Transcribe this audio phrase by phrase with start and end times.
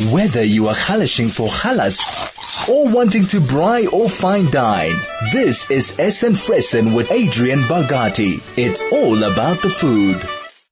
[0.00, 4.96] Whether you are halashing for halas or wanting to braai or fine dine,
[5.34, 8.40] this is Essen Fressen with Adrienne Bogatie.
[8.56, 10.18] It's all about the food.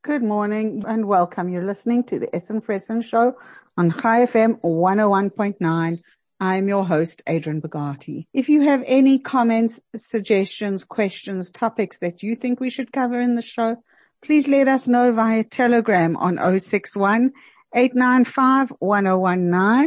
[0.01, 1.51] Good morning and welcome.
[1.51, 3.37] You're listening to the Essen Fressen show
[3.77, 6.01] on Chai FM 101.9.
[6.41, 8.25] I'm your host, Adrienne Bogatie.
[8.33, 13.35] If you have any comments, suggestions, questions, topics that you think we should cover in
[13.35, 13.77] the show,
[14.23, 17.33] please let us know via telegram on 061
[17.75, 19.87] 895-1019.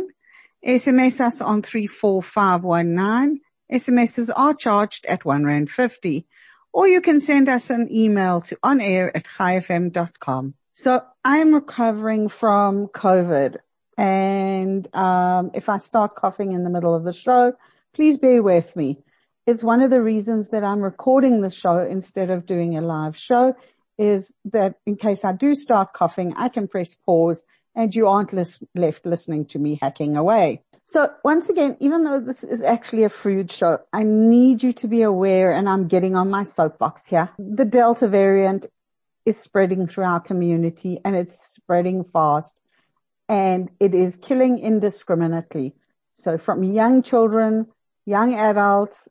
[0.66, 3.42] SMS us on 34519.
[3.72, 6.26] SMSs are charged at 1 Rand 50.
[6.72, 10.56] Or you can send us an email to onair at chaifm.com.
[10.72, 13.58] So I'm recovering from COVID
[13.98, 17.54] and um, if I start coughing in the middle of the show,
[17.94, 19.04] please bear with me.
[19.46, 23.18] It's one of the reasons that I'm recording the show instead of doing a live
[23.18, 23.56] show
[24.00, 27.44] is that in case I do start coughing, I can press pause
[27.76, 30.62] and you aren't left listening to me hacking away.
[30.86, 34.88] So once again, even though this is actually a food show, I need you to
[34.88, 37.30] be aware and I'm getting on my soapbox here.
[37.40, 38.66] The Delta variant
[39.26, 42.60] is spreading through our community and it's spreading fast
[43.30, 45.74] and it is killing indiscriminately.
[46.14, 47.68] So from young children,
[48.06, 49.08] young adults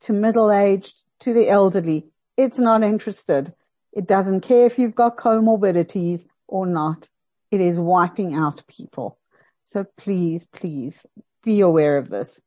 [0.00, 3.54] to middle aged to the elderly, it's not interested.
[3.92, 7.08] It doesn't care if you've got comorbidities or not.
[7.54, 9.16] It is wiping out people.
[9.62, 11.06] So please, please
[11.44, 12.40] be aware of this.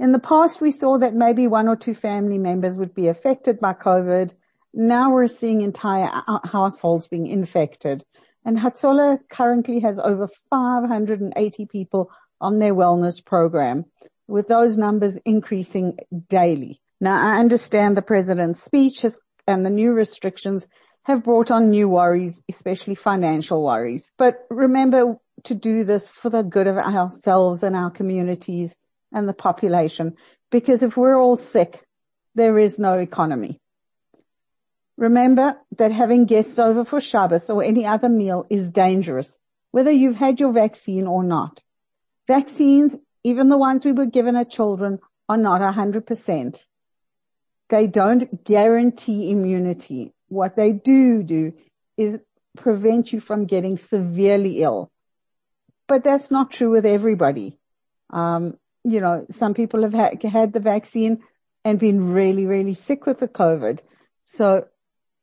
[0.00, 3.60] In the past, we saw that maybe one or two family members would be affected
[3.60, 4.32] by COVID.
[4.74, 8.02] Now we're seeing entire uh, households being infected.
[8.44, 13.84] And Hatzola currently has over 580 people on their wellness program,
[14.26, 15.98] with those numbers increasing
[16.28, 16.80] daily.
[17.00, 20.66] Now I understand the president's speech has, and the new restrictions
[21.08, 24.12] have brought on new worries, especially financial worries.
[24.18, 28.76] But remember to do this for the good of ourselves and our communities
[29.10, 30.16] and the population.
[30.50, 31.82] Because if we're all sick,
[32.34, 33.58] there is no economy.
[34.98, 39.38] Remember that having guests over for Shabbos or any other meal is dangerous,
[39.70, 41.62] whether you've had your vaccine or not.
[42.26, 46.62] Vaccines, even the ones we were given as children, are not 100%.
[47.70, 51.52] They don't guarantee immunity what they do do
[51.96, 52.18] is
[52.56, 54.90] prevent you from getting severely ill.
[55.86, 57.58] But that's not true with everybody.
[58.10, 61.22] Um, you know, some people have ha- had the vaccine
[61.64, 63.80] and been really, really sick with the COVID.
[64.24, 64.66] So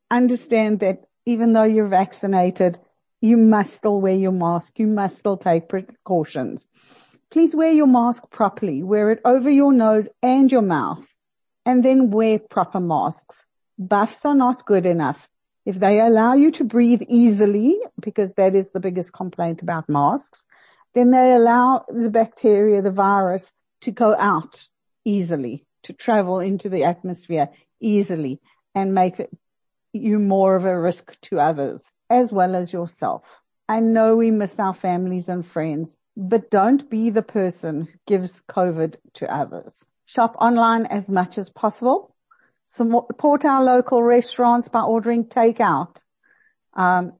[0.09, 2.77] understand that even though you're vaccinated,
[3.21, 4.79] you must still wear your mask.
[4.79, 6.67] You must still take precautions.
[7.31, 8.83] Please wear your mask properly.
[8.83, 11.05] Wear it over your nose and your mouth
[11.65, 13.45] and then wear proper masks
[13.77, 15.29] buffs are not good enough.
[15.65, 20.45] If they allow you to breathe easily, because that is the biggest complaint about masks,
[20.93, 24.67] then they allow the bacteria, the virus to go out
[25.03, 27.49] easily, to travel into the atmosphere
[27.79, 28.39] easily
[28.73, 29.15] and make
[29.93, 33.41] you more of a risk to others as well as yourself.
[33.67, 38.41] I know we miss our families and friends, but don't be the person who gives
[38.49, 39.85] COVID to others.
[40.05, 42.14] Shop online as much as possible
[42.67, 46.01] support our local restaurants by ordering takeout.
[46.73, 47.13] Um,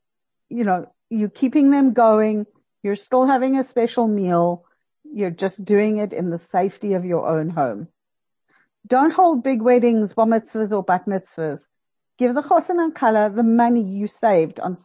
[0.49, 2.45] you know, you're keeping them going.
[2.83, 4.65] You're still having a special meal.
[5.03, 7.87] You're just doing it in the safety of your own home.
[8.87, 11.67] Don't hold big weddings, bar mitzvahs or bat mitzvahs.
[12.17, 14.77] Give the chosin and kala the money you saved on,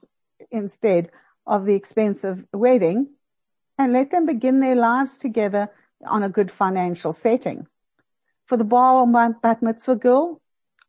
[0.50, 1.10] instead
[1.46, 3.08] of the expensive wedding
[3.78, 5.70] and let them begin their lives together
[6.06, 7.66] on a good financial setting.
[8.46, 10.40] For the bar or bat mitzvah girl,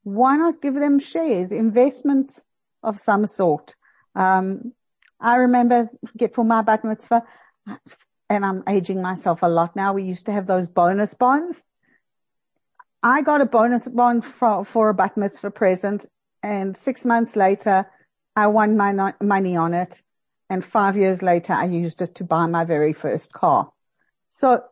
[0.03, 2.45] why not give them shares, investments
[2.84, 3.75] of some sort?
[4.16, 4.73] Um,
[5.19, 7.23] I remember get for my bat mitzvah,
[8.29, 9.94] and I'm aging myself a lot now.
[9.94, 11.63] We used to have those bonus bonds.
[13.03, 16.06] I got a bonus bond for, for a bat mitzvah present
[16.44, 17.89] and six months later
[18.35, 20.01] I won my money on it.
[20.50, 23.71] And five years later I used it to buy my very first car.
[24.30, 24.63] So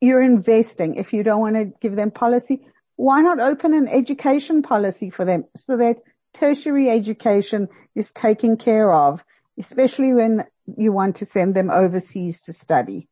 [0.00, 0.94] you're investing.
[0.94, 2.66] If you don't want to give them policy,
[2.96, 5.98] why not open an education policy for them so that
[6.32, 9.24] tertiary education is taken care of,
[9.58, 10.44] especially when
[10.76, 13.08] you want to send them overseas to study.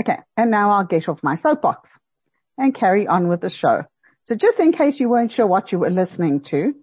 [0.00, 0.18] Okay.
[0.36, 1.98] And now I'll get off my soapbox
[2.58, 3.84] and carry on with the show.
[4.24, 6.74] So just in case you weren't sure what you were listening to,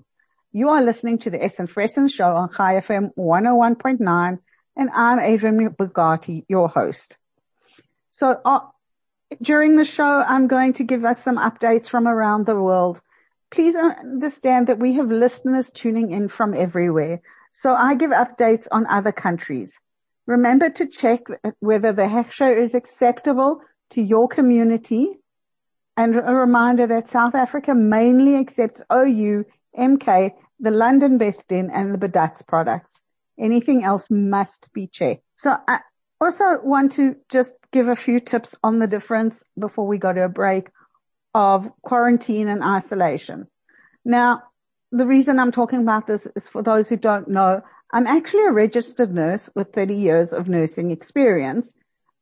[0.52, 4.40] you are listening to the Essen Fressen show on Chai FM 101.9
[4.76, 7.16] and I'm Adrienne Bogatie, your host.
[8.12, 8.60] So uh,
[9.42, 13.02] during the show, I'm going to give us some updates from around the world.
[13.52, 17.22] Please understand that we have listeners tuning in from everywhere.
[17.52, 19.80] So I give updates on other countries.
[20.26, 21.22] Remember to check
[21.60, 25.20] whether the hechsher is acceptable to your community.
[25.96, 29.46] And a reminder that South Africa mainly accepts OU,
[29.78, 33.00] MK, the London Din and the Badatz products.
[33.38, 35.24] Anything else must be checked.
[35.36, 35.82] So I
[36.24, 40.26] also want to just give a few tips on the difference before we go to
[40.26, 40.70] a break
[41.34, 43.48] of quarantine and isolation.
[44.06, 44.44] Now,
[44.92, 47.62] the reason I'm talking about this is for those who don't know,
[47.92, 51.76] I'm actually a registered nurse with 30 years of nursing experience.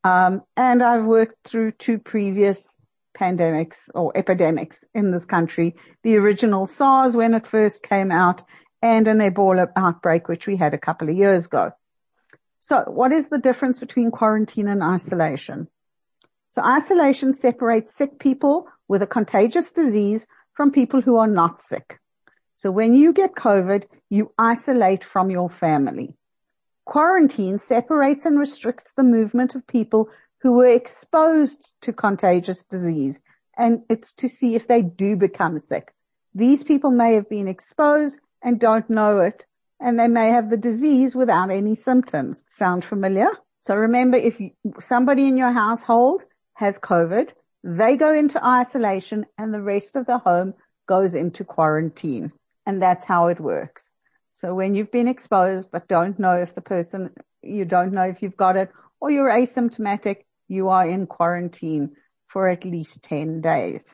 [0.03, 2.77] Um, and I've worked through two previous
[3.19, 5.75] pandemics or epidemics in this country.
[6.03, 8.43] The original SARS when it first came out
[8.81, 11.71] and an Ebola outbreak, which we had a couple of years ago.
[12.63, 15.67] So what is the difference between quarantine and isolation?
[16.51, 21.97] So isolation separates sick people with a contagious disease from people who are not sick.
[22.57, 26.13] So when you get COVID, you isolate from your family.
[26.85, 30.09] Quarantine separates and restricts the movement of people
[30.41, 33.23] who were exposed to contagious disease
[33.57, 35.95] and it's to see if they do become sick.
[36.35, 39.47] These people may have been exposed and don't know it
[39.81, 42.45] and they may have the disease without any symptoms.
[42.51, 43.29] Sound familiar?
[43.61, 46.23] So remember if you, somebody in your household
[46.53, 47.31] has COVID,
[47.63, 50.53] they go into isolation and the rest of the home
[50.87, 52.31] goes into quarantine.
[52.65, 53.91] And that's how it works.
[54.33, 57.11] So when you've been exposed but don't know if the person,
[57.41, 58.69] you don't know if you've got it
[58.99, 60.17] or you're asymptomatic,
[60.47, 61.95] you are in quarantine
[62.27, 63.85] for at least 10 days.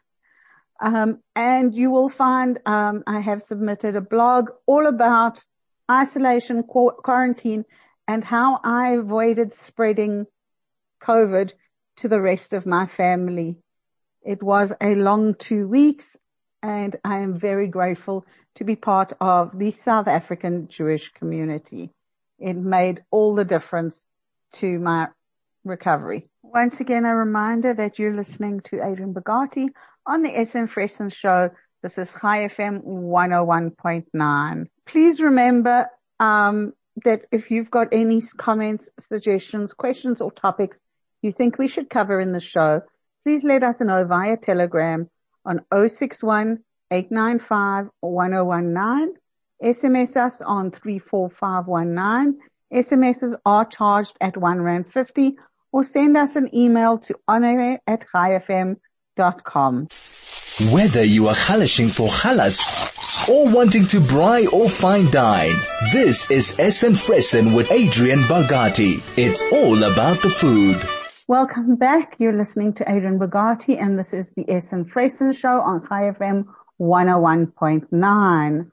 [0.79, 5.43] Um, and you will find, um, I have submitted a blog all about
[5.89, 7.65] isolation, quarantine
[8.07, 10.25] and how I avoided spreading
[11.01, 11.51] COVID
[11.97, 13.57] to the rest of my family.
[14.23, 16.17] It was a long two weeks
[16.61, 18.25] and I am very grateful
[18.55, 21.91] to be part of the South African Jewish community.
[22.39, 24.05] It made all the difference
[24.53, 25.07] to my
[25.63, 26.27] recovery.
[26.41, 29.69] Once again, a reminder that you're listening to Adrienne Bogatie
[30.05, 31.51] on the Essen Fressen show.
[31.83, 34.65] This is Chai FM 101.9.
[34.85, 35.89] Please remember,
[36.19, 40.77] um, that if you've got any comments, suggestions, questions or topics
[41.21, 42.81] you think we should cover in the show,
[43.23, 45.09] please let us know via telegram
[45.45, 46.59] on 061
[46.91, 49.07] 895-1019.
[49.63, 52.39] SMS us on 34519.
[52.73, 55.35] SMSs are charged at 1 Rand 50
[55.71, 59.87] or send us an email to onair at chaifm.com.
[60.59, 65.53] Whether you are halashing for halas or wanting to braai or fine dine,
[65.93, 68.99] this is Essen Fressen with Adrienne Bogatie.
[69.19, 70.81] It's all about the food.
[71.27, 72.15] Welcome back.
[72.17, 76.45] You're listening to Adrienne Bogatie and this is the Essen Fressen show on Chai FM
[76.81, 78.71] 101.9.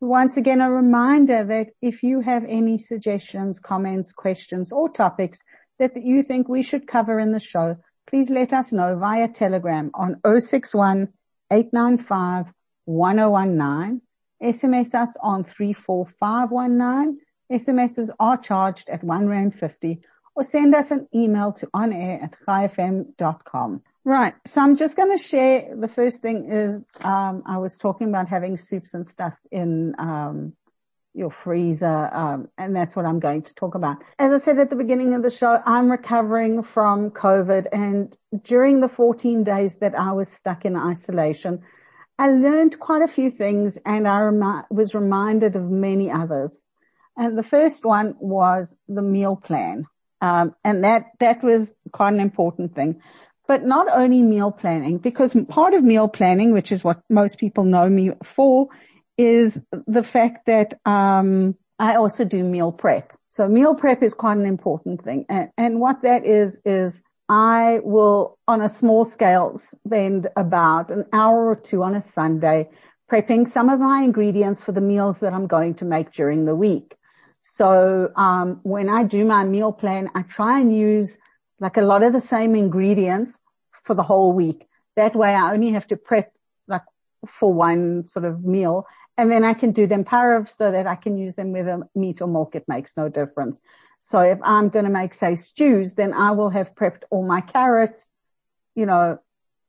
[0.00, 5.40] Once again, a reminder that if you have any suggestions, comments, questions, or topics
[5.80, 7.76] that you think we should cover in the show,
[8.06, 11.08] please let us know via Telegram on 061
[11.50, 12.52] 895
[12.86, 14.02] 1019.
[14.42, 17.20] SMS us on 34519.
[17.50, 20.00] SMSs are charged at 1 Rand 50
[20.34, 23.82] or send us an email to onair at chaifm.com.
[24.04, 24.34] Right.
[24.46, 25.74] So I'm just going to share.
[25.74, 30.52] The first thing is, um, I was talking about having soups and stuff in, um,
[31.16, 33.96] your freezer, um, and that's what I'm going to talk about.
[34.18, 38.80] As I said at the beginning of the show, I'm recovering from COVID and during
[38.80, 41.62] the 14 days that I was stuck in isolation,
[42.18, 46.62] I learned quite a few things and I remi- was reminded of many others.
[47.16, 49.86] And the first one was the meal plan.
[50.20, 53.00] Um, and that, that was quite an important thing
[53.46, 57.62] but not only meal planning, because part of meal planning, which is what most people
[57.62, 58.68] know me for,
[59.18, 63.12] is the fact that um, I also do meal prep.
[63.28, 67.80] So meal prep is quite an important thing, and, and what that is is I
[67.82, 72.70] will, on a small scale, spend about an hour or two on a Sunday
[73.10, 76.54] prepping some of my ingredients for the meals that I'm going to make during the
[76.54, 76.96] week.
[77.42, 81.18] So um, when I do my meal plan, I try and use
[81.60, 83.38] like a lot of the same ingredients
[83.84, 84.66] for the whole week.
[84.96, 86.32] That way I only have to prep
[86.66, 86.82] like
[87.26, 88.86] for one sort of meal
[89.18, 91.88] and then I can do them parav so that I can use them with a
[91.94, 92.54] meat or milk.
[92.54, 93.60] It makes no difference.
[94.00, 97.40] So if I'm going to make say stews, then I will have prepped all my
[97.40, 98.12] carrots,
[98.74, 99.18] you know,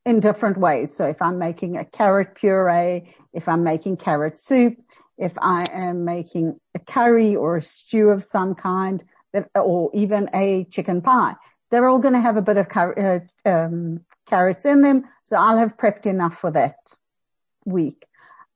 [0.06, 0.96] in different ways.
[0.96, 4.78] So if I'm making a carrot puree, if I'm making carrot soup,
[5.18, 10.30] if I am making a curry or a stew of some kind that, or even
[10.34, 11.36] a chicken pie,
[11.72, 15.06] they're all going to have a bit of car- uh, um, carrots in them.
[15.24, 16.78] So I'll have prepped enough for that
[17.66, 18.06] week.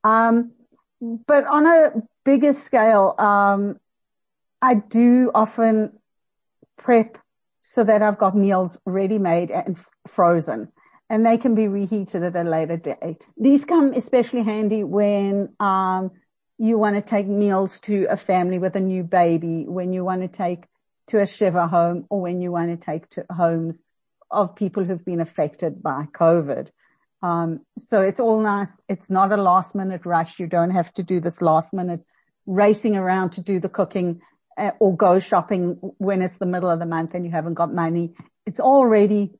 [0.04, 0.52] Um,
[1.02, 1.92] but on a
[2.24, 3.80] bigger scale, um,
[4.62, 5.98] I do often
[6.78, 7.18] prep
[7.60, 9.78] so that I've got meals ready made and
[10.08, 10.72] frozen
[11.10, 13.28] and they can be reheated at a later date.
[13.38, 16.12] These come especially handy when, um,
[16.58, 20.22] you want to take meals to a family with a new baby, when you want
[20.22, 20.66] to take
[21.08, 23.82] to a Shiva home or when you want to take to homes
[24.30, 26.70] of people who've been affected by COVID.
[27.22, 28.72] Um, so it's all nice.
[28.90, 30.40] It's not a last minute rush.
[30.40, 32.02] You don't have to do this last minute
[32.46, 34.22] racing around to do the cooking
[34.58, 37.74] uh, or go shopping when it's the middle of the month and you haven't got
[37.74, 38.14] money.
[38.46, 39.32] It's all ready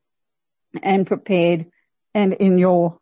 [0.82, 1.66] and prepared
[2.14, 2.98] and in your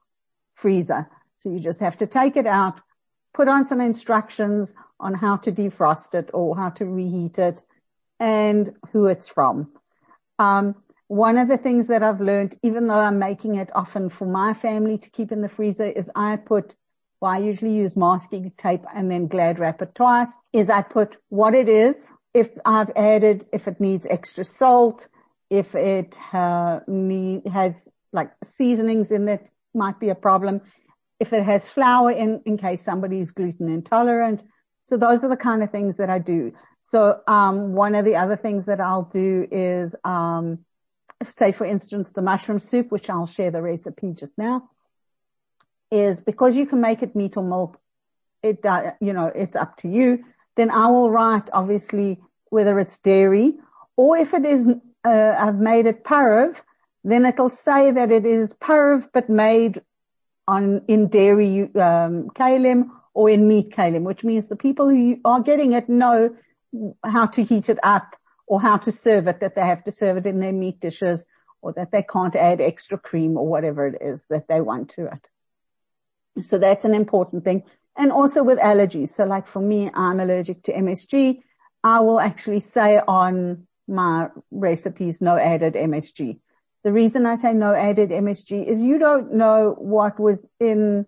[0.54, 1.08] freezer.
[1.38, 2.80] So you just have to take it out,
[3.34, 7.62] put on some instructions on how to defrost it or how to reheat it
[8.18, 9.72] and who it's from.
[10.38, 10.74] Um,
[11.10, 14.54] one of the things that I've learned, even though I'm making it often for my
[14.54, 16.76] family to keep in the freezer, is I put,
[17.20, 21.16] well, I usually use masking tape and then glad wrap it twice, is I put
[21.28, 25.08] what it is, if I've added, if it needs extra salt,
[25.50, 30.60] if it uh, need, has like seasonings in it, might be a problem.
[31.18, 34.44] If it has flour in, in case somebody's gluten intolerant.
[34.84, 36.52] So those are the kind of things that I do.
[36.82, 40.60] So, um, one of the other things that I'll do is, um,
[41.28, 44.68] say for instance, the mushroom soup, which I'll share the recipe just now,
[45.90, 47.78] is because you can make it meat or milk,
[48.42, 50.24] it, uh, you know, it's up to you.
[50.56, 53.54] Then I will write obviously whether it's dairy
[53.96, 54.68] or if it is,
[55.04, 56.62] uh, I've made it pareve,
[57.04, 59.80] then it'll say that it is pareve but made
[60.48, 65.40] on, in dairy, um, kalim or in meat kalim, which means the people who are
[65.40, 66.34] getting it know
[67.04, 68.16] how to heat it up
[68.50, 71.24] or how to serve it, that they have to serve it in their meat dishes
[71.62, 75.06] or that they can't add extra cream or whatever it is that they want to
[75.06, 76.44] it.
[76.44, 77.62] So that's an important thing.
[77.96, 79.10] And also with allergies.
[79.10, 81.42] So like for me, I'm allergic to MSG.
[81.84, 86.40] I will actually say on my recipes, no added MSG.
[86.82, 91.06] The reason I say no added MSG is you don't know what was in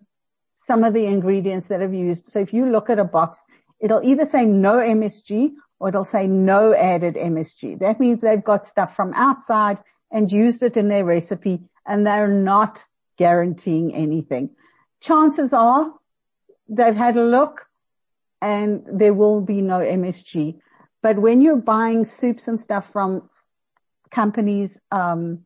[0.55, 2.27] some of the ingredients that I've used.
[2.27, 3.41] So if you look at a box,
[3.81, 5.51] it'll either say no MSG
[5.83, 7.79] or it'll say no added MSG.
[7.79, 9.79] That means they've got stuff from outside
[10.11, 12.85] and used it in their recipe and they're not
[13.17, 14.51] guaranteeing anything.
[15.01, 15.93] Chances are
[16.69, 17.67] they've had a look
[18.41, 20.57] and there will be no MSG.
[21.01, 23.29] But when you're buying soups and stuff from
[24.09, 25.45] companies, um,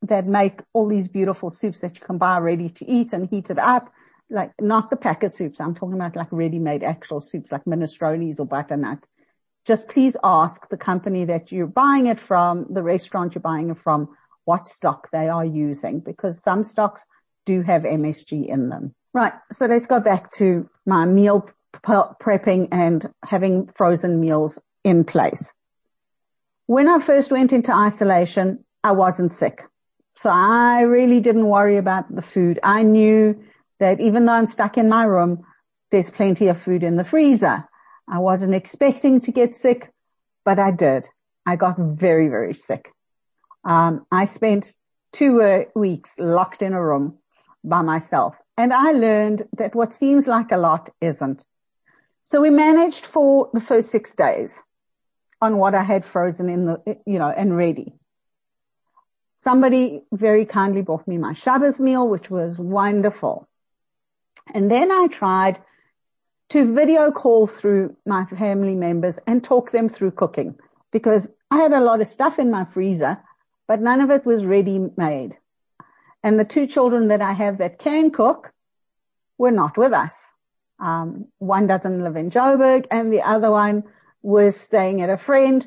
[0.00, 3.50] that make all these beautiful soups that you can buy ready to eat and heat
[3.50, 3.92] it up,
[4.30, 5.60] like not the packet soups.
[5.60, 9.00] I'm talking about like ready-made actual soups like minestrones or butternut
[9.66, 13.78] just please ask the company that you're buying it from, the restaurant you're buying it
[13.78, 14.08] from,
[14.44, 17.04] what stock they are using because some stocks
[17.44, 18.94] do have MSG in them.
[19.12, 19.32] Right.
[19.50, 25.52] So let's go back to my meal prepping and having frozen meals in place.
[26.66, 29.64] When I first went into isolation, I wasn't sick.
[30.16, 32.58] So I really didn't worry about the food.
[32.62, 33.44] I knew
[33.80, 35.44] that even though I'm stuck in my room,
[35.90, 37.68] there's plenty of food in the freezer.
[38.08, 39.92] I wasn't expecting to get sick,
[40.44, 41.08] but I did.
[41.44, 42.92] I got very, very sick.
[43.64, 44.74] Um, I spent
[45.12, 47.18] two uh, weeks locked in a room
[47.64, 51.44] by myself and I learned that what seems like a lot isn't.
[52.24, 54.60] So we managed for the first six days
[55.40, 57.92] on what I had frozen in the, you know, and ready.
[59.38, 63.46] Somebody very kindly bought me my Shabbos meal, which was wonderful.
[64.52, 65.58] And then I tried
[66.50, 70.56] to video call through my family members and talk them through cooking
[70.92, 73.18] because I had a lot of stuff in my freezer,
[73.66, 75.36] but none of it was ready made.
[76.22, 78.52] And the two children that I have that can cook
[79.38, 80.14] were not with us.
[80.78, 83.84] Um, one doesn't live in Joburg and the other one
[84.22, 85.66] was staying at a friend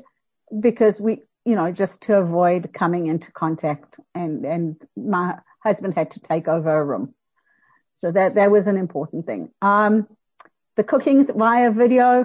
[0.58, 6.12] because we, you know, just to avoid coming into contact and, and my husband had
[6.12, 7.14] to take over a room.
[7.94, 9.50] So that, that was an important thing.
[9.60, 10.06] Um,
[10.80, 12.24] the cooking via video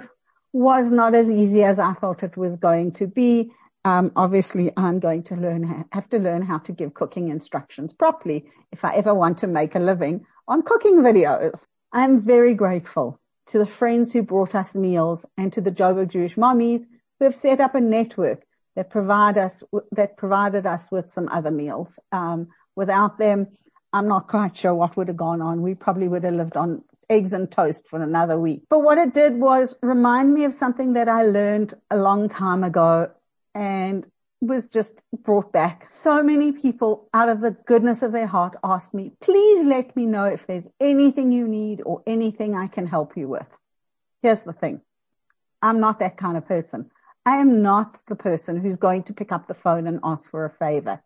[0.54, 3.50] was not as easy as I thought it was going to be.
[3.84, 8.46] Um, obviously I'm going to learn, have to learn how to give cooking instructions properly
[8.72, 11.66] if I ever want to make a living on cooking videos.
[11.92, 16.36] I'm very grateful to the friends who brought us meals and to the Joburg Jewish
[16.36, 16.86] mommies
[17.18, 18.42] who have set up a network
[18.74, 21.98] that provide us, that provided us with some other meals.
[22.10, 23.48] Um, without them,
[23.92, 25.60] I'm not quite sure what would have gone on.
[25.60, 28.62] We probably would have lived on eggs and toast for another week.
[28.68, 32.64] But what it did was remind me of something that I learned a long time
[32.64, 33.10] ago
[33.54, 34.06] and
[34.40, 35.88] was just brought back.
[35.88, 40.06] So many people out of the goodness of their heart asked me, please let me
[40.06, 43.46] know if there's anything you need or anything I can help you with.
[44.22, 44.80] Here's the thing.
[45.62, 46.90] I'm not that kind of person.
[47.24, 50.44] I am not the person who's going to pick up the phone and ask for
[50.44, 51.02] a favor.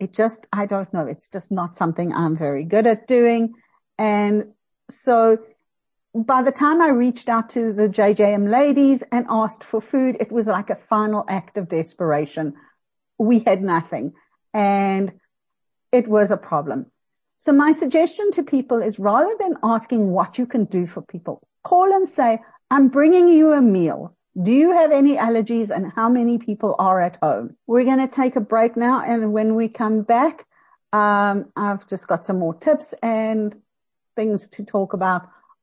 [0.00, 1.06] It just, I don't know.
[1.06, 3.54] It's just not something I'm very good at doing.
[3.98, 4.52] And
[4.92, 5.38] so
[6.14, 10.32] by the time I reached out to the JJM ladies and asked for food, it
[10.32, 12.54] was like a final act of desperation.
[13.18, 14.14] We had nothing
[14.52, 15.12] and
[15.92, 16.86] it was a problem.
[17.38, 21.40] So my suggestion to people is rather than asking what you can do for people,
[21.64, 24.14] call and say, I'm bringing you a meal.
[24.40, 27.56] Do you have any allergies and how many people are at home?
[27.66, 29.02] We're going to take a break now.
[29.04, 30.44] And when we come back,
[30.92, 33.56] um, I've just got some more tips and
[34.20, 35.22] things to talk about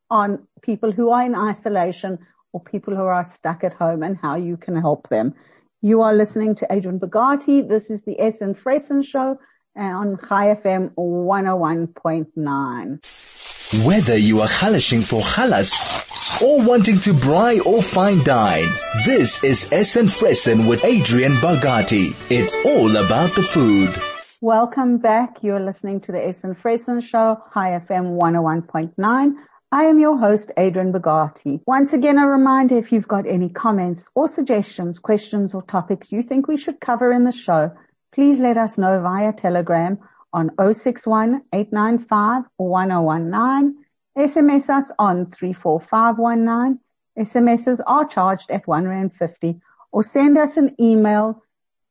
[0.09, 2.17] on people who are in isolation
[2.53, 5.35] or people who are stuck at home and how you can help them.
[5.83, 7.61] You are listening to Adrienne Bogatie.
[7.73, 9.37] This is the Essen Fressen show
[9.79, 13.85] uh, on Chai FM 101.9.
[13.85, 18.71] Whether you are halashing for halas or wanting to braai or fine dine,
[19.05, 22.15] this is Essen Fressen with Adrienne Bogatie.
[22.31, 24.16] It's all about the food.
[24.41, 25.41] Welcome back.
[25.41, 29.33] You're listening to the Essen Fressen show, Chai FM 101.9.
[29.71, 31.61] I am your host, Adrienne Bogatie.
[31.65, 36.21] Once again, a reminder if you've got any comments or suggestions, questions or topics you
[36.21, 37.71] think we should cover in the show,
[38.13, 39.97] please let us know via telegram
[40.31, 43.83] on 061 895 1019.
[44.19, 46.79] SMS us on 34519.
[47.17, 49.59] SMSs are charged at 1 Rand 50
[49.91, 51.41] or send us an email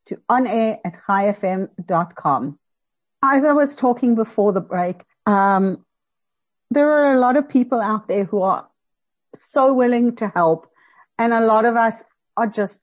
[0.06, 2.58] to onair at chaifm.com.
[3.22, 5.84] As I was talking before the break, um,
[6.70, 8.68] there are a lot of people out there who are
[9.34, 10.68] so willing to help
[11.18, 12.02] and a lot of us
[12.36, 12.80] are just,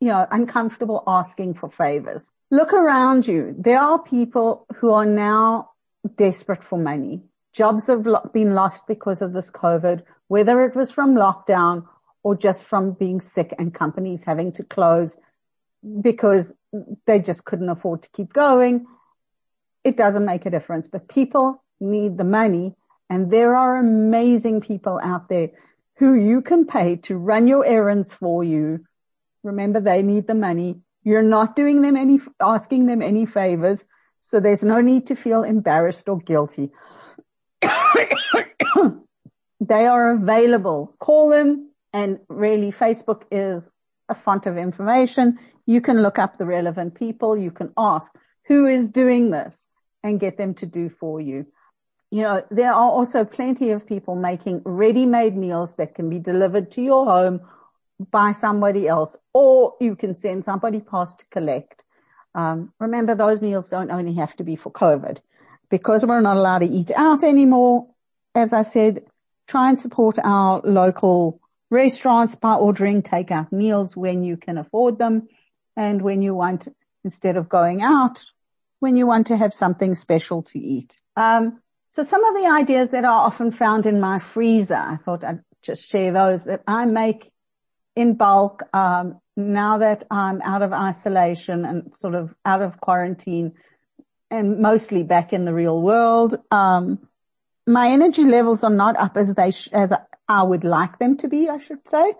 [0.00, 2.30] you know, uncomfortable asking for favors.
[2.50, 3.54] Look around you.
[3.58, 5.70] There are people who are now
[6.16, 7.22] desperate for money.
[7.52, 11.86] Jobs have been lost because of this COVID, whether it was from lockdown
[12.22, 15.18] or just from being sick and companies having to close
[16.00, 16.56] because
[17.06, 18.86] they just couldn't afford to keep going.
[19.82, 22.74] It doesn't make a difference, but people need the money
[23.10, 25.50] and there are amazing people out there
[25.96, 28.84] who you can pay to run your errands for you.
[29.42, 30.80] Remember, they need the money.
[31.04, 33.84] You're not doing them any, asking them any favors.
[34.22, 36.72] So there's no need to feel embarrassed or guilty.
[39.60, 40.94] they are available.
[40.98, 43.68] Call them and really Facebook is
[44.08, 45.38] a font of information.
[45.66, 47.36] You can look up the relevant people.
[47.36, 48.12] You can ask
[48.46, 49.56] who is doing this
[50.02, 51.46] and get them to do for you
[52.14, 56.70] you know, there are also plenty of people making ready-made meals that can be delivered
[56.70, 57.40] to your home
[58.08, 61.82] by somebody else, or you can send somebody past to collect.
[62.32, 65.18] Um, remember, those meals don't only have to be for COVID.
[65.70, 67.88] Because we're not allowed to eat out anymore,
[68.32, 69.06] as I said,
[69.48, 75.26] try and support our local restaurants by ordering takeout meals when you can afford them
[75.76, 76.68] and when you want,
[77.04, 78.24] instead of going out,
[78.80, 80.96] when you want to have something special to eat.
[81.16, 81.60] Um,
[81.90, 85.40] so some of the ideas that are often found in my freezer, I thought I'd
[85.62, 87.30] just share those that I make
[87.96, 93.52] in bulk um, now that I'm out of isolation and sort of out of quarantine
[94.30, 96.36] and mostly back in the real world.
[96.50, 97.08] Um,
[97.66, 99.92] my energy levels are not up as they sh- as
[100.28, 102.14] I would like them to be, I should say,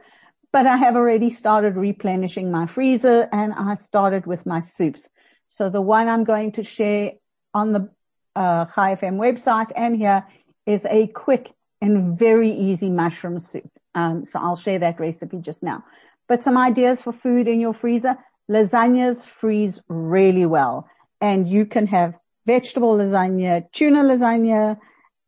[0.55, 5.11] but I have already started replenishing my freezer and I started with my soups.
[5.49, 7.14] So the one I'm going to share
[7.53, 7.88] on the
[8.37, 10.25] uh, Chai FM website and here
[10.64, 13.69] is a quick and very easy mushroom soup.
[13.97, 15.83] Um, so I'll share that recipe just now.
[16.29, 18.17] But some ideas for food in your freezer.
[18.49, 20.88] Lasagnas freeze really well
[21.21, 22.14] and you can have
[22.47, 24.79] vegetable lasagna, tuna lasagna,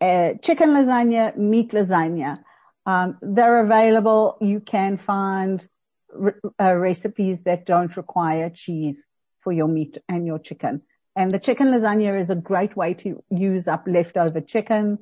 [0.01, 2.45] uh, chicken lasagna, meat lasagna.
[2.87, 4.39] Um, they're available.
[4.41, 5.67] You can find
[6.61, 9.05] uh, recipes that don't require cheese
[9.41, 10.83] for your meat and your chicken.
[11.17, 14.99] And the chicken lasagna is a great way to use up leftover chicken.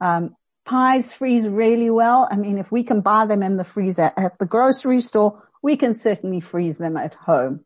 [0.00, 2.28] Um, pies freeze really well.
[2.30, 5.76] I mean, if we can buy them in the freezer at the grocery store, we
[5.76, 7.64] can certainly freeze them at home.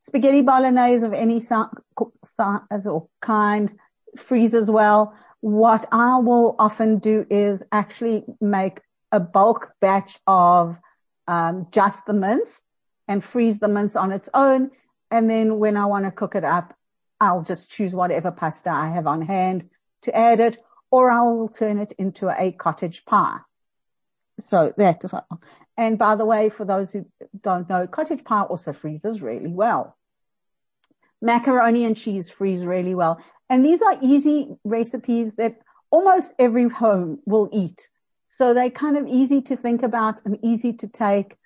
[0.00, 3.72] Spaghetti bolognese of any size or kind
[4.18, 5.14] freezes well.
[5.40, 8.80] What I will often do is actually make
[9.14, 10.76] a bulk batch of
[11.28, 12.60] um, just the mince
[13.06, 14.72] and freeze the mince on its own.
[15.08, 16.74] And then when I want to cook it up,
[17.20, 19.70] I'll just choose whatever pasta I have on hand
[20.02, 20.58] to add it,
[20.90, 23.38] or I'll turn it into a cottage pie.
[24.40, 25.04] So that,
[25.76, 27.06] and by the way, for those who
[27.40, 29.96] don't know, cottage pie also freezes really well.
[31.22, 33.22] Macaroni and cheese freeze really well.
[33.48, 35.58] And these are easy recipes that
[35.90, 37.88] almost every home will eat.
[38.34, 41.36] So they're kind of easy to think about and easy to take.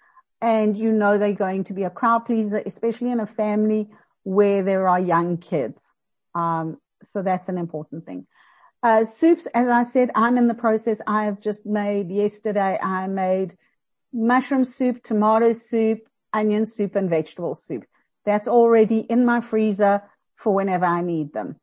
[0.40, 3.88] and you know they're going to be a crowd pleaser, especially in a family
[4.22, 5.92] where there are young kids.
[6.34, 8.26] Um, so that's an important thing.
[8.82, 11.00] Uh, soups, as I said, I'm in the process.
[11.06, 13.56] I have just made yesterday, I made
[14.12, 17.84] mushroom soup, tomato soup, onion soup, and vegetable soup.
[18.24, 20.02] That's already in my freezer
[20.36, 21.56] for whenever I need them.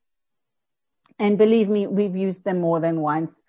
[1.18, 3.42] And believe me, we've used them more than once,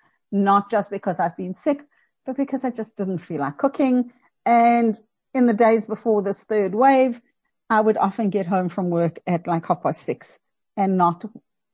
[0.45, 1.85] not just because I've been sick,
[2.25, 4.13] but because I just didn't feel like cooking.
[4.45, 4.99] And
[5.35, 7.21] in the days before this third wave,
[7.69, 10.39] I would often get home from work at like half past six
[10.77, 11.25] and not,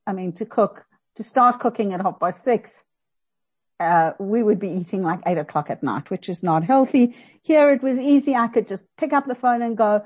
[0.06, 0.84] I mean, to cook,
[1.16, 2.82] to start cooking at half past six,
[3.80, 7.16] uh, we would be eating like eight o'clock at night, which is not healthy.
[7.42, 8.34] Here it was easy.
[8.34, 10.04] I could just pick up the phone and go,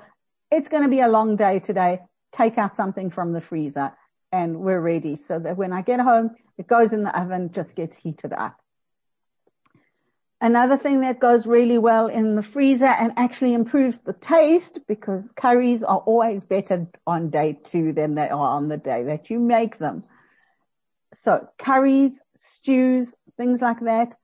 [0.51, 2.01] it's going to be a long day today.
[2.33, 3.93] Take out something from the freezer
[4.33, 7.75] and we're ready so that when I get home, it goes in the oven, just
[7.75, 8.61] gets heated up.
[10.41, 15.33] Another thing that goes really well in the freezer and actually improves the taste because
[15.35, 19.39] curries are always better on day two than they are on the day that you
[19.39, 20.05] make them.
[21.15, 24.15] So curries, stews, things like that,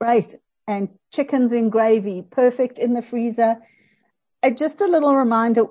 [0.00, 0.36] great.
[0.66, 3.56] And chickens in gravy, perfect in the freezer.
[4.42, 5.66] And just a little reminder,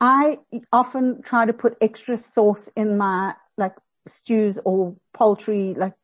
[0.00, 0.38] I
[0.72, 3.74] often try to put extra sauce in my like
[4.06, 5.94] stews or poultry, like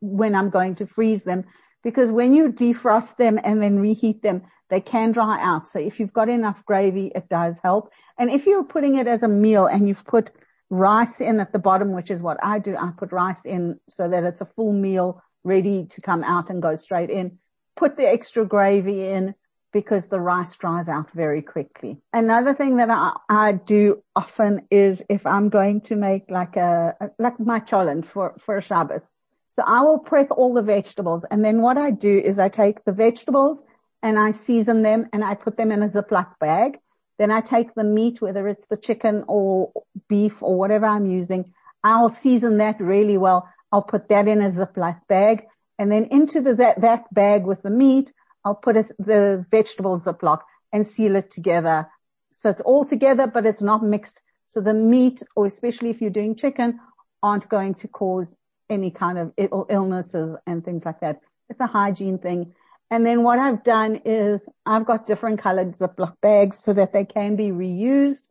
[0.00, 1.44] when I'm going to freeze them
[1.82, 5.68] because when you defrost them and then reheat them, they can dry out.
[5.68, 7.90] So if you've got enough gravy, it does help.
[8.18, 10.30] And if you're putting it as a meal and you've put
[10.68, 14.08] rice in at the bottom, which is what I do, I put rice in so
[14.08, 17.38] that it's a full meal ready to come out and go straight in.
[17.76, 19.34] Put the extra gravy in
[19.72, 21.98] because the rice dries out very quickly.
[22.12, 27.10] Another thing that I, I do often is if I'm going to make like a,
[27.18, 29.10] like my cholent for, for Shabbos,
[29.48, 32.84] so I will prep all the vegetables and then what I do is I take
[32.84, 33.62] the vegetables
[34.02, 36.78] and I season them and I put them in a Ziploc bag.
[37.18, 39.72] Then I take the meat, whether it's the chicken or
[40.08, 41.52] beef or whatever I'm using.
[41.84, 43.48] I'll season that really well.
[43.72, 45.44] I'll put that in a Ziploc bag
[45.78, 48.12] and then into the, that, that bag with the meat,
[48.44, 50.40] I'll put the vegetable Ziploc
[50.72, 51.88] and seal it together.
[52.32, 54.22] So it's all together, but it's not mixed.
[54.46, 56.80] So the meat, or especially if you're doing chicken,
[57.22, 58.36] aren't going to cause
[58.68, 59.32] any kind of
[59.68, 61.20] illnesses and things like that.
[61.48, 62.54] It's a hygiene thing.
[62.90, 67.04] And then what I've done is I've got different colored Ziploc bags so that they
[67.04, 68.22] can be reused.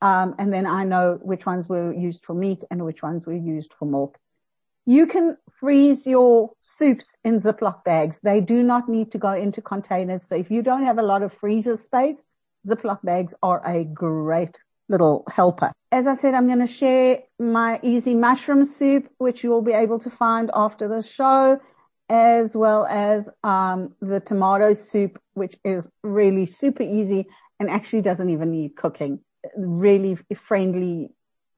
[0.00, 3.34] Um, and then I know which ones were used for meat and which ones were
[3.34, 4.18] used for milk.
[4.86, 8.18] You can freeze your soups in Ziploc bags.
[8.22, 10.24] They do not need to go into containers.
[10.24, 12.24] So if you don't have a lot of freezer space,
[12.66, 15.72] Ziploc bags are a great little helper.
[15.92, 19.98] As I said, I'm going to share my easy mushroom soup, which you'll be able
[20.00, 21.60] to find after the show,
[22.08, 27.26] as well as um, the tomato soup, which is really super easy
[27.58, 29.20] and actually doesn't even need cooking.
[29.56, 31.10] Really friendly,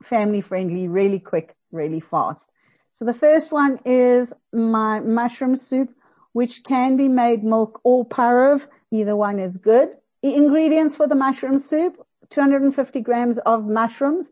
[0.02, 2.50] family friendly, really quick, really fast.
[2.94, 5.90] So the first one is my mushroom soup,
[6.32, 8.68] which can be made milk or pareve.
[8.90, 9.90] Either one is good.
[10.22, 14.30] The ingredients for the mushroom soup 250 grams of mushrooms.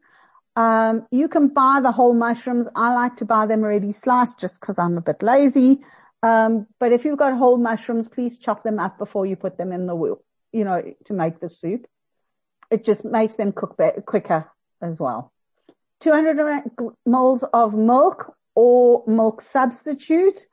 [0.57, 2.66] Um, you can buy the whole mushrooms.
[2.75, 5.81] I like to buy them already sliced just because I'm a bit lazy.
[6.23, 9.73] Um, but if you've got whole mushrooms, please chop them up before you put them
[9.73, 10.16] in the
[10.53, 11.87] you know, to make the soup.
[12.70, 14.51] It just makes them cook better, quicker
[14.83, 15.33] as well.
[16.01, 16.62] 200
[17.07, 20.47] moles of milk or milk substitute.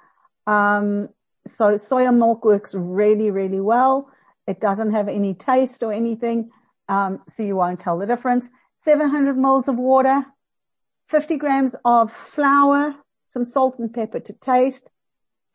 [0.45, 1.09] Um,
[1.47, 4.09] so soya milk works really, really well.
[4.47, 6.51] It doesn't have any taste or anything
[6.89, 8.49] um, so you won't tell the difference.
[8.85, 10.25] 700 mils of water,
[11.09, 12.95] 50 grams of flour,
[13.27, 14.89] some salt and pepper to taste,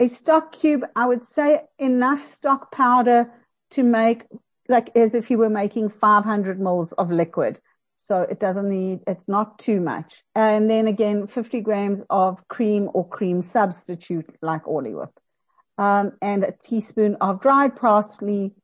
[0.00, 3.30] a stock cube, I would say enough stock powder
[3.70, 4.24] to make
[4.68, 7.60] like as if you were making 500 mils of liquid.
[8.04, 10.24] So it doesn't need, it's not too much.
[10.34, 14.94] And then again, 50 grams of cream or cream substitute like Orley.
[15.78, 18.54] Um, and a teaspoon of dried parsley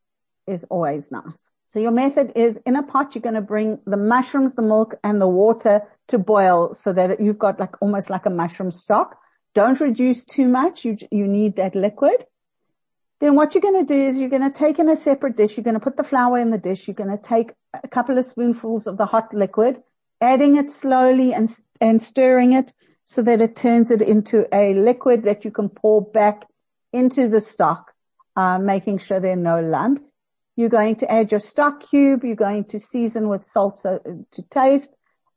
[0.49, 1.49] is always nice.
[1.69, 4.97] So your method is in a pot, you're going to bring the mushrooms, the milk
[5.05, 9.19] and the water to boil so that you've got like almost like a mushroom stock.
[9.55, 10.85] Don't reduce too much.
[10.85, 12.25] You, you need that liquid.
[13.21, 15.57] Then what you're going to do is you're going to take in a separate dish.
[15.57, 16.87] You're going to put the flour in the dish.
[16.87, 19.83] You're going to take a couple of spoonfuls of the hot liquid,
[20.21, 21.49] adding it slowly and,
[21.81, 22.73] and stirring it
[23.05, 26.45] so that it turns it into a liquid that you can pour back
[26.93, 27.93] into the stock,
[28.37, 30.15] uh, making sure there are no lumps.
[30.57, 32.25] You're going to add your stock cube.
[32.25, 34.93] You're going to season with salt to taste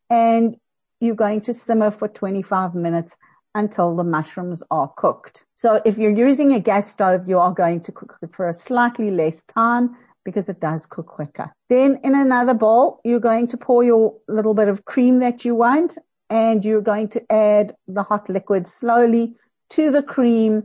[0.10, 0.56] and
[1.00, 3.16] you're going to simmer for 25 minutes
[3.56, 5.44] until the mushrooms are cooked.
[5.56, 8.54] So if you're using a gas stove, you are going to cook it for a
[8.54, 11.52] slightly less time because it does cook quicker.
[11.70, 15.56] Then in another bowl, you're going to pour your little bit of cream that you
[15.56, 15.98] want
[16.30, 19.36] and you're going to add the hot liquid slowly
[19.72, 20.64] to the cream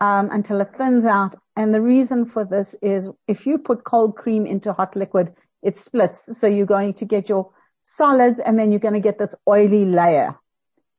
[0.00, 1.36] um, until it thins out.
[1.56, 5.78] And the reason for this is if you put cold cream into hot liquid, it
[5.78, 6.36] splits.
[6.38, 7.50] So you're going to get your
[7.82, 10.36] solids and then you're going to get this oily layer.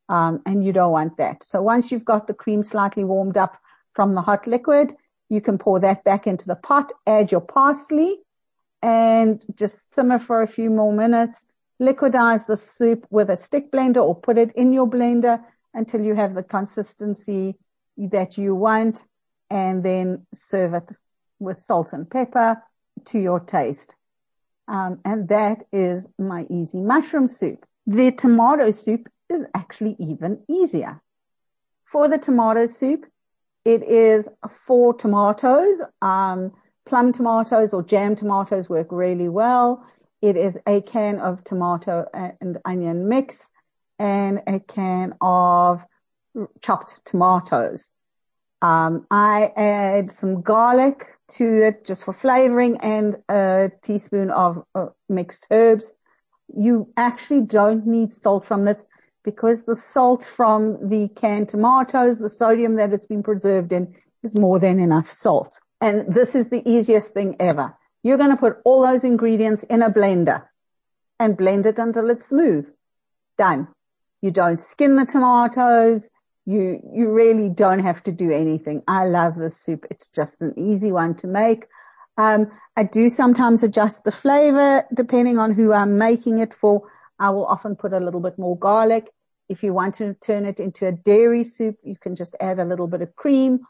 [0.10, 1.44] Um, and you don't want that.
[1.44, 3.58] So once you've got the cream slightly warmed up
[3.94, 4.96] from the hot liquid,
[5.30, 8.20] you can pour that back into the pot, add your parsley
[8.82, 11.46] and just simmer for a few more minutes.
[11.82, 15.44] Liquidize the soup with a stick blender or put it in your blender
[15.74, 17.56] until you have the consistency
[17.98, 19.04] that you want
[19.50, 20.92] and then serve it
[21.40, 22.62] with salt and pepper
[23.06, 23.96] to your taste.
[24.68, 27.66] Um, and that is my easy mushroom soup.
[27.86, 31.02] The tomato soup is actually even easier.
[31.86, 33.06] For the tomato soup,
[33.66, 34.30] it is
[34.66, 35.82] four tomatoes.
[36.02, 36.54] Um,
[36.86, 39.86] plum tomatoes or jam tomatoes work really well.
[40.22, 43.50] It is a can of tomato and onion mix
[44.00, 45.82] and a can of
[46.62, 47.90] chopped tomatoes.
[48.62, 54.88] Um, I add some garlic to it just for flavoring and a teaspoon of uh,
[55.10, 55.94] mixed herbs.
[56.56, 58.86] You actually don't need salt from this
[59.28, 64.34] because the salt from the canned tomatoes, the sodium that it's been preserved in is
[64.34, 65.60] more than enough salt.
[65.82, 67.76] And this is the easiest thing ever.
[68.04, 70.46] You're going to put all those ingredients in a blender
[71.20, 72.68] and blend it until it's smooth.
[73.38, 73.68] Done.
[74.22, 76.08] You don't skin the tomatoes.
[76.46, 78.82] You, you really don't have to do anything.
[78.88, 79.88] I love this soup.
[79.92, 81.66] It's just an easy one to make.
[82.18, 86.84] Um, I do sometimes adjust the flavor depending on who I'm making it for.
[87.20, 89.12] I will often put a little bit more garlic.
[89.50, 92.66] If you want to turn it into a dairy soup, you can just add a
[92.66, 93.62] little bit of cream.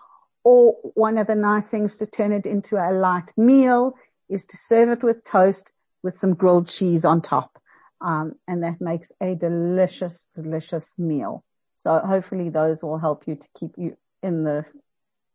[0.43, 3.95] Or one of the nice things to turn it into a light meal
[4.29, 5.71] is to serve it with toast
[6.03, 7.61] with some grilled cheese on top.
[7.99, 11.43] Um, and that makes a delicious, delicious meal.
[11.75, 14.65] So hopefully those will help you to keep you in the,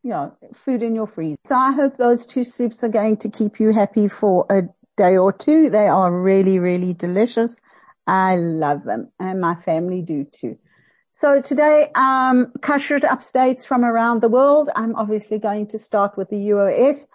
[0.02, 1.37] you know, food in your freezer.
[1.44, 4.62] So I hope those two soups are going to keep you happy for a
[4.96, 5.70] day or two.
[5.70, 7.59] They are really, really delicious.
[8.06, 10.58] I love them and my family do too.
[11.12, 14.70] So today, um, kashrut updates from around the world.
[14.74, 17.06] I'm obviously going to start with the US.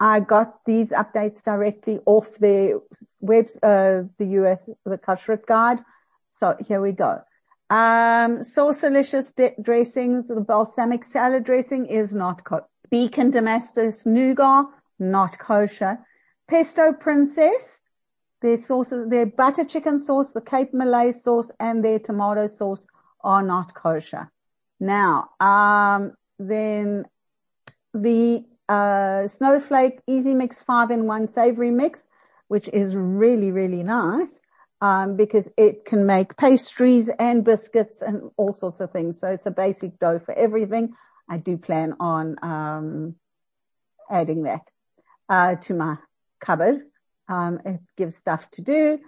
[0.00, 2.82] I got these updates directly off the
[3.20, 5.78] web, uh, the US, the kashrut guide.
[6.34, 7.22] So here we go.
[7.70, 12.66] Um, Saucelicious dressings, the balsamic salad dressing is not kosher.
[12.90, 14.66] Beacon Damascus nougat,
[14.98, 15.98] not kosher.
[16.48, 17.80] Pesto Princess,
[18.44, 22.86] their sauces, their butter chicken sauce, the Cape Malay sauce, and their tomato sauce
[23.22, 24.30] are not kosher.
[24.78, 27.06] Now, um, then
[27.94, 32.04] the uh, snowflake easy mix five in one savory mix,
[32.48, 34.38] which is really, really nice
[34.82, 39.18] um, because it can make pastries and biscuits and all sorts of things.
[39.18, 40.92] So it's a basic dough for everything.
[41.30, 43.14] I do plan on um,
[44.10, 44.68] adding that
[45.30, 45.96] uh, to my
[46.40, 46.82] cupboard.
[47.28, 48.98] Um, it gives stuff to do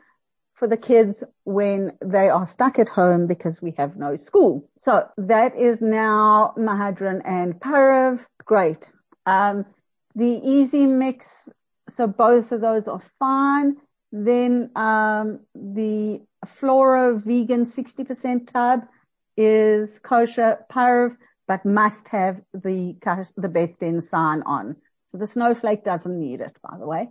[0.55, 4.69] for the kids when they are stuck at home because we have no school.
[4.79, 8.25] So that is now Mehadrin and Parav.
[8.45, 8.91] Great.
[9.27, 9.67] Um,
[10.15, 11.49] the easy mix.
[11.91, 13.77] So both of those are fine.
[14.13, 18.87] Then um, the Flora vegan 60% tub
[19.37, 22.97] is kosher parv, but must have the
[23.37, 24.77] the Beth Din sign on.
[25.09, 27.11] So the snowflake doesn't need it, by the way.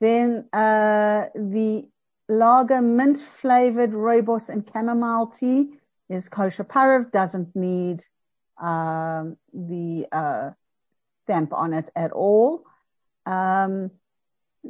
[0.00, 1.88] Then uh, the
[2.30, 5.70] Laager mint flavored rooibos and chamomile tea
[6.08, 8.04] is kosher parv, doesn't need
[8.60, 10.50] um, the uh,
[11.24, 12.64] stamp on it at all.
[13.26, 13.90] Um,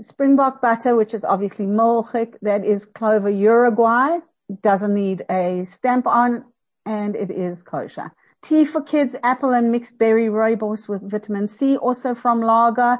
[0.03, 4.19] Springbok butter, which is obviously Molchik, that is Clover Uruguay,
[4.63, 6.45] doesn't need a stamp on,
[6.87, 8.13] and it is kosher.
[8.43, 12.99] Tea for kids, apple and mixed berry rooibos with vitamin C, also from Laager,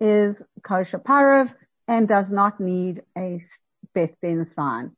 [0.00, 1.52] is kosher parav
[1.90, 3.42] and does not need a
[3.92, 4.92] Beth Din sign.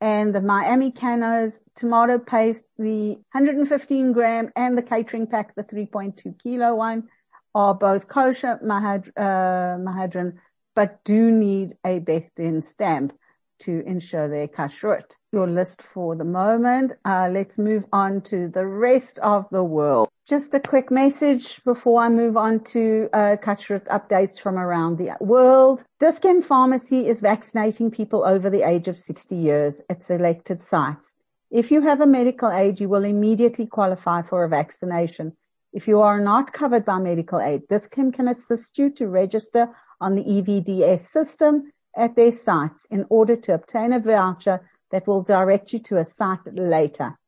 [0.00, 6.40] And the Miami Canos tomato paste, the 115 gram and the catering pack, the 3.2
[6.40, 7.08] kilo one,
[7.52, 10.38] are both kosher uh, mehadrin
[10.76, 13.12] but do need a Beth Din stamp
[13.60, 15.16] to ensure their kashrut.
[15.32, 16.92] Your list for the moment.
[17.04, 20.08] Uh, let's move on to the rest of the world.
[20.26, 25.16] Just a quick message before I move on to uh, kashrut updates from around the
[25.20, 25.84] world.
[25.98, 31.14] Dis-Chem Pharmacy is vaccinating people over the age of 60 years at selected sites.
[31.50, 35.36] If you have a medical aid, you will immediately qualify for a vaccination.
[35.72, 39.68] If you are not covered by medical aid, Dis-Chem can assist you to register
[40.00, 45.22] on the EVDS system at their sites in order to obtain a voucher that will
[45.22, 47.18] direct you to a site later.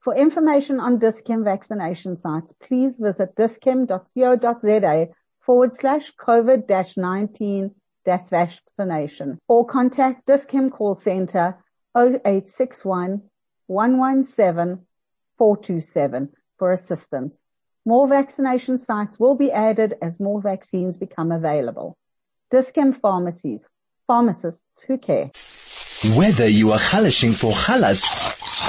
[0.00, 5.08] For information on Dis-Chem vaccination sites, please visit dischem.co.za
[5.40, 7.72] forward slash COVID-19
[8.04, 11.58] vaccination or contact Dis-Chem call center
[11.96, 13.22] 0861
[13.66, 14.86] 117
[15.38, 17.42] 427 for assistance.
[17.84, 21.96] More vaccination sites will be added as more vaccines become available.
[22.50, 23.68] Dis-Chem pharmacies,
[24.06, 25.30] pharmacists who care.
[26.14, 28.04] Whether you are halashing for halas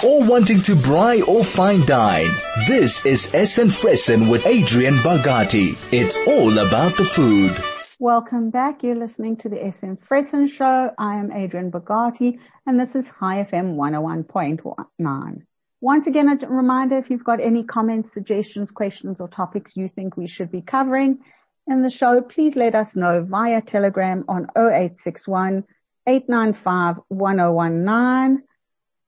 [0.03, 2.31] or wanting to braai or fine dine,
[2.67, 5.75] this is Essen Fressen with Adrienne Bogatie.
[5.91, 7.55] It's all about the food.
[7.99, 8.83] Welcome back.
[8.83, 10.91] You're listening to the Essen Fressen Show.
[10.97, 15.41] I am Adrienne Bogatie and this is Chai FM 101.9.
[15.81, 20.17] Once again, a reminder, if you've got any comments, suggestions, questions or topics you think
[20.17, 21.19] we should be covering
[21.67, 25.63] in the show, please let us know via telegram on 0861
[26.07, 28.43] 895 1019.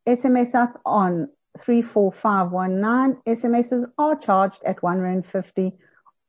[0.08, 3.22] SMS us on 34519.
[3.28, 5.74] SMSs are charged at 1 Rand 50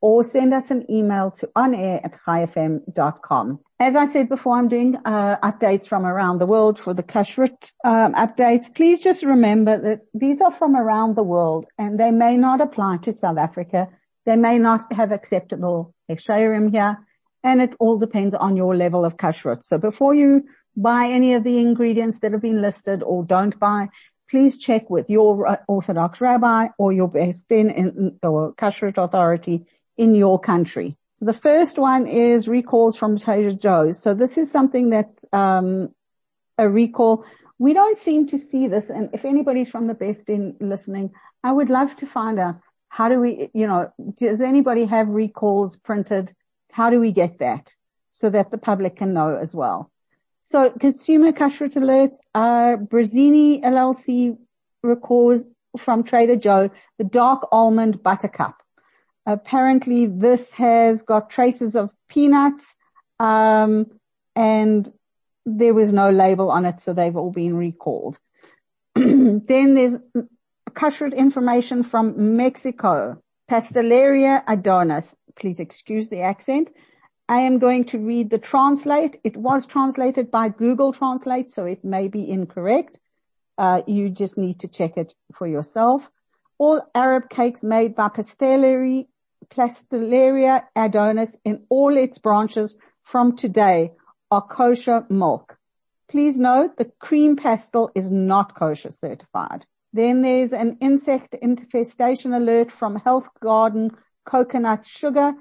[0.01, 3.59] or send us an email to onair at chaifm.com.
[3.79, 7.71] As I said before, I'm doing uh, updates from around the world for the kashrut
[7.83, 8.73] um, updates.
[8.73, 12.97] Please just remember that these are from around the world and they may not apply
[12.97, 13.89] to South Africa.
[14.25, 16.97] They may not have acceptable hechsherim here
[17.43, 19.63] and it all depends on your level of kashrut.
[19.63, 23.89] So before you buy any of the ingredients that have been listed or don't buy,
[24.29, 29.65] please check with your Orthodox rabbi or your Beth Din or kashrut authority
[29.97, 30.97] in your country.
[31.15, 34.01] So the first one is recalls from Trader Joe's.
[34.01, 35.89] So this is something that, um,
[36.57, 37.25] a recall.
[37.59, 38.89] We don't seem to see this.
[38.89, 41.11] And if anybody's from the Beth Din listening,
[41.43, 42.59] I would love to find out
[42.91, 46.35] how do we, you know, does anybody have recalls printed?
[46.73, 47.73] How do we get that
[48.11, 49.89] so that the public can know as well?
[50.41, 54.37] So consumer kashrut alerts, are Brazini LLC
[54.83, 55.45] recalls
[55.77, 58.61] from Trader Joe, the dark almond buttercup.
[59.25, 62.75] Apparently this has got traces of peanuts,
[63.21, 63.85] um,
[64.35, 64.91] and
[65.45, 68.19] there was no label on it, so they've all been recalled.
[68.95, 69.95] then there's
[70.71, 75.15] kashrut information from Mexico, Pasteleria Adonis.
[75.35, 76.71] Please excuse the accent.
[77.29, 79.19] I am going to read the translate.
[79.23, 82.99] It was translated by Google Translate, so it may be incorrect.
[83.57, 86.09] Uh, you just need to check it for yourself.
[86.57, 89.05] All Arab cakes made by Pasteleria
[89.49, 93.91] Pasteleria Adonis in all its branches from today
[94.29, 95.57] are kosher milk.
[96.09, 99.65] Please note the cream pastel is not kosher certified.
[99.93, 103.91] Then there's an insect infestation alert from Health Garden
[104.25, 105.33] Coconut Sugar.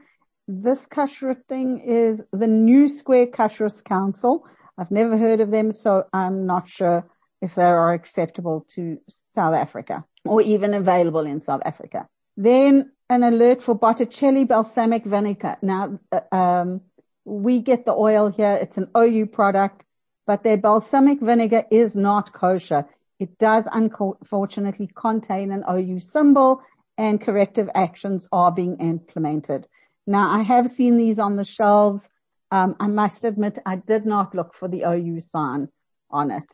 [0.48, 4.44] This kashrut thing is the New Square Kashrut Council.
[4.76, 7.06] I've never heard of them, so I'm not sure
[7.40, 8.98] if they are acceptable to
[9.34, 12.08] South Africa or even available in South Africa.
[12.36, 15.56] Then an alert for Botticelli balsamic vinegar.
[15.62, 16.80] Now, uh, um,
[17.24, 18.58] we get the oil here.
[18.60, 19.84] It's an OU product,
[20.26, 22.86] but their balsamic vinegar is not kosher.
[23.20, 26.62] It does unfortunately contain an OU symbol
[26.96, 29.66] and corrective actions are being implemented.
[30.06, 32.08] Now, I have seen these on the shelves.
[32.50, 35.68] Um, I must admit I did not look for the OU sign
[36.10, 36.50] on it.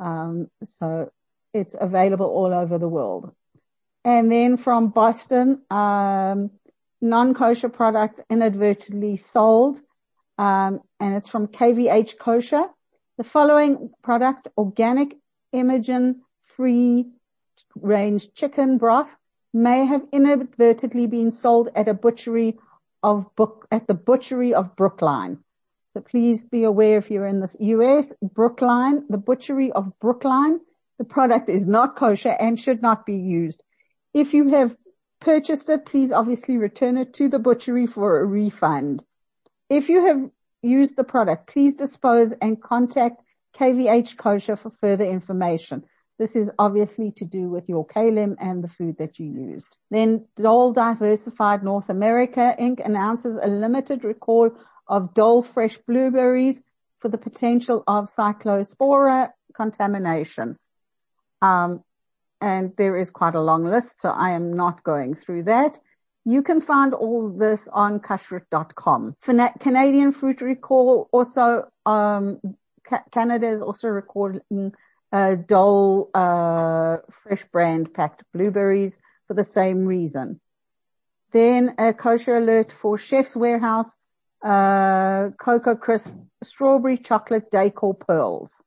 [0.00, 1.12] Um, so
[1.52, 3.30] it's available all over the world.
[4.02, 6.50] And then from Boston, um,
[7.02, 9.80] non-kosher product inadvertently sold,
[10.38, 12.66] um, and it's from KVH Kosher.
[13.18, 15.16] The following product, organic
[15.52, 16.22] Imagine
[16.56, 17.06] free
[17.74, 19.08] range chicken broth
[19.52, 22.58] may have inadvertently been sold at a butchery
[23.02, 25.38] of book, at the butchery of Brookline.
[25.86, 30.60] So please be aware if you're in the US, Brookline, the butchery of Brookline,
[30.98, 33.62] the product is not kosher and should not be used.
[34.12, 34.76] If you have
[35.20, 39.02] purchased it, please obviously return it to the butchery for a refund.
[39.70, 40.30] If you have
[40.62, 43.22] used the product, please dispose and contact
[43.58, 45.84] KVH Kosher for further information.
[46.18, 49.76] This is obviously to do with your kalim and the food that you used.
[49.90, 52.84] Then Dole Diversified North America Inc.
[52.84, 54.50] announces a limited recall
[54.86, 56.62] of Dole fresh blueberries
[56.98, 60.56] for the potential of cyclospora contamination.
[61.40, 61.84] Um,
[62.40, 65.78] and there is quite a long list, so I am not going through that.
[66.24, 69.16] You can find all this on kashrut.com.
[69.60, 72.40] Canadian Fruit Recall also, um,
[73.10, 74.72] Canada is also recording
[75.12, 75.36] uh,
[76.14, 80.40] uh, fresh brand packed blueberries for the same reason.
[81.32, 83.94] Then a kosher alert for Chef's Warehouse.
[84.42, 88.60] uh, Cocoa Crisp Strawberry Chocolate Decor Pearls.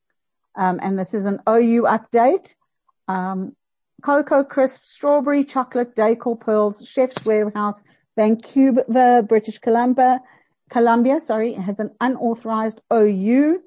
[0.55, 2.53] Um, and this is an OU update.
[3.07, 3.55] Um,
[4.01, 7.81] Cocoa Crisp Strawberry Chocolate Decor Pearls, Chef's Warehouse,
[8.17, 10.21] Vancouver, British Columbia,
[10.69, 13.61] Columbia, sorry, has an unauthorized OU.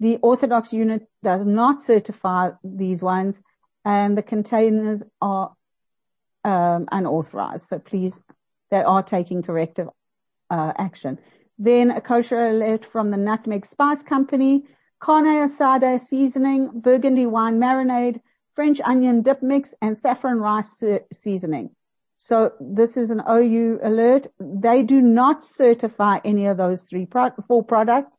[0.00, 3.42] The Orthodox Union does not certify these ones
[3.84, 5.52] and the containers are
[6.44, 7.66] um, unauthorized.
[7.66, 8.18] So please,
[8.70, 9.88] they are taking corrective
[10.50, 11.18] uh, action.
[11.58, 14.64] Then a kosher alert from the Nutmeg Spice Company,
[15.00, 18.20] carne asada seasoning, burgundy wine marinade,
[18.54, 20.82] French onion dip mix, and saffron rice
[21.12, 21.70] seasoning.
[22.16, 24.26] So this is an OU alert.
[24.40, 28.18] They do not certify any of those three, pro- four products.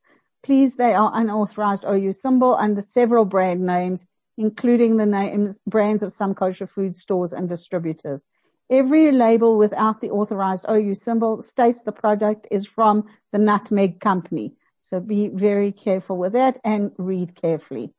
[0.49, 6.11] Please, they are unauthorized OU symbol under several brand names, including the names, brands of
[6.11, 8.25] some kosher food stores and distributors.
[8.67, 14.55] Every label without the authorized OU symbol states the product is from the Nutmeg Company.
[14.81, 17.93] So be very careful with that and read carefully.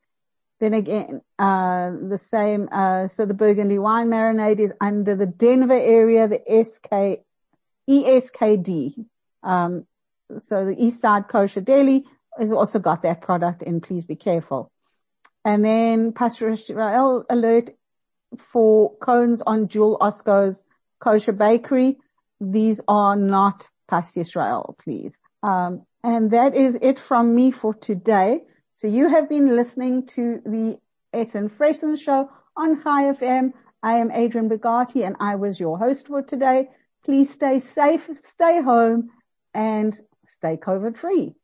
[0.59, 5.71] Then again, uh, the same, uh, so the Burgundy wine marinade is under the Denver
[5.71, 7.23] area, the SK,
[7.89, 9.05] ESKD.
[9.41, 9.85] Um,
[10.39, 12.05] so the East Side Kosher Deli
[12.37, 13.81] has also got that product in.
[13.81, 14.71] Please be careful.
[15.43, 17.71] And then Pastor Israel alert
[18.37, 20.63] for cones on Jewel Osco's
[20.99, 21.97] kosher bakery.
[22.39, 25.19] These are not Pas Israel, please.
[25.43, 28.41] Um, and that is it from me for today.
[28.75, 30.79] So you have been listening to the
[31.13, 33.53] Essen Fressen show on Chai FM.
[33.83, 36.69] I am Adrienne Bogatie and I was your host for today.
[37.03, 39.09] Please stay safe, stay home
[39.53, 41.35] and stay COVID free.